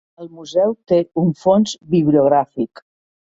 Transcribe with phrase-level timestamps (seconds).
[0.23, 2.83] El Museu té un fons bibliogràfic.